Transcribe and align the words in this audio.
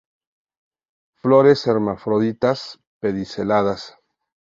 Flores 1.21 1.67
hermafroditas, 1.67 2.79
pediceladas. 2.99 3.99